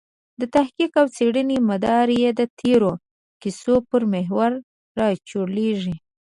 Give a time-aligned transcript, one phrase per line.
[0.39, 2.91] د تحقیق او څېړنې مدار یې د تېرو
[3.41, 4.51] کیسو پر محور
[4.99, 5.95] راچورلېږي.